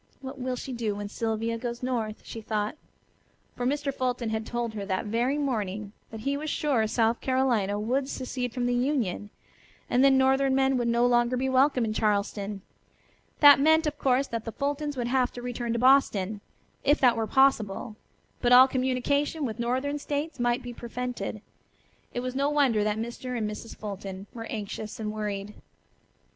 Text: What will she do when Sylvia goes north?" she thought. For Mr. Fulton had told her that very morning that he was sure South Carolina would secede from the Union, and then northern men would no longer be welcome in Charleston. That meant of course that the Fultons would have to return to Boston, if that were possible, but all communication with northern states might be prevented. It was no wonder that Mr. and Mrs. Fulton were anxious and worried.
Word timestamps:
What 0.19 0.39
will 0.39 0.55
she 0.55 0.73
do 0.73 0.95
when 0.95 1.09
Sylvia 1.09 1.59
goes 1.59 1.83
north?" 1.83 2.21
she 2.23 2.41
thought. 2.41 2.75
For 3.55 3.67
Mr. 3.67 3.93
Fulton 3.93 4.29
had 4.31 4.47
told 4.47 4.73
her 4.73 4.83
that 4.83 5.05
very 5.05 5.37
morning 5.37 5.91
that 6.09 6.21
he 6.21 6.35
was 6.35 6.49
sure 6.49 6.87
South 6.87 7.21
Carolina 7.21 7.79
would 7.79 8.09
secede 8.09 8.51
from 8.51 8.65
the 8.65 8.73
Union, 8.73 9.29
and 9.91 10.03
then 10.03 10.17
northern 10.17 10.55
men 10.55 10.75
would 10.77 10.87
no 10.87 11.05
longer 11.05 11.37
be 11.37 11.49
welcome 11.49 11.85
in 11.85 11.93
Charleston. 11.93 12.63
That 13.41 13.59
meant 13.59 13.85
of 13.85 13.99
course 13.99 14.25
that 14.25 14.43
the 14.43 14.51
Fultons 14.53 14.97
would 14.97 15.05
have 15.07 15.31
to 15.33 15.41
return 15.43 15.71
to 15.73 15.77
Boston, 15.77 16.41
if 16.83 16.99
that 16.99 17.15
were 17.15 17.27
possible, 17.27 17.95
but 18.41 18.51
all 18.51 18.67
communication 18.67 19.45
with 19.45 19.59
northern 19.59 19.99
states 19.99 20.39
might 20.39 20.63
be 20.63 20.73
prevented. 20.73 21.43
It 22.11 22.21
was 22.21 22.33
no 22.33 22.49
wonder 22.49 22.83
that 22.83 22.97
Mr. 22.97 23.37
and 23.37 23.47
Mrs. 23.47 23.75
Fulton 23.75 24.25
were 24.33 24.45
anxious 24.45 24.99
and 24.99 25.11
worried. 25.11 25.53